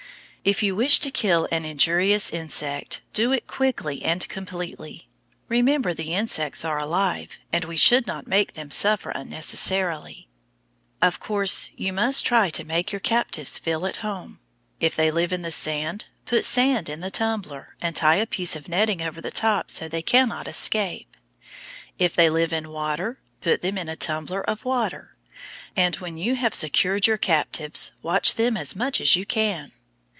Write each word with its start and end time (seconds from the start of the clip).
If 0.43 0.63
you 0.63 0.75
wish 0.75 0.99
to 1.01 1.11
kill 1.11 1.47
an 1.51 1.65
injurious 1.65 2.33
insect, 2.33 3.01
do 3.13 3.31
it 3.31 3.45
quickly 3.45 4.01
and 4.03 4.27
completely. 4.27 5.07
Remember 5.47 5.93
the 5.93 6.15
insects 6.15 6.65
are 6.65 6.79
alive, 6.79 7.37
and 7.53 7.63
we 7.65 7.77
should 7.77 8.07
not 8.07 8.25
make 8.25 8.53
them 8.53 8.71
suffer 8.71 9.11
unnecessarily. 9.11 10.27
Of 10.99 11.19
course 11.19 11.69
you 11.75 11.93
must 11.93 12.25
try 12.25 12.49
to 12.49 12.63
make 12.63 12.91
your 12.91 12.99
captives 12.99 13.59
feel 13.59 13.85
at 13.85 13.97
home. 13.97 14.39
If 14.79 14.95
they 14.95 15.11
live 15.11 15.31
in 15.31 15.43
the 15.43 15.51
sand, 15.51 16.05
put 16.25 16.43
sand 16.43 16.89
in 16.89 17.01
the 17.01 17.11
tumbler 17.11 17.75
and 17.79 17.95
tie 17.95 18.15
a 18.15 18.25
piece 18.25 18.55
of 18.55 18.67
netting 18.67 18.99
over 19.03 19.21
the 19.21 19.29
top 19.29 19.69
so 19.69 19.87
they 19.87 20.01
cannot 20.01 20.47
escape. 20.47 21.15
If 21.99 22.15
they 22.15 22.31
live 22.31 22.51
in 22.51 22.63
the 22.63 22.71
water, 22.71 23.19
put 23.41 23.61
them 23.61 23.77
in 23.77 23.87
a 23.89 23.95
tumbler 23.95 24.41
of 24.49 24.65
water. 24.65 25.15
And 25.75 25.97
when 25.97 26.17
you 26.17 26.33
have 26.33 26.55
secured 26.55 27.05
your 27.05 27.17
captives, 27.19 27.91
watch 28.01 28.33
them 28.33 28.57
as 28.57 28.75
much 28.75 28.99
as 28.99 29.15
you 29.15 29.23
can. 29.23 29.73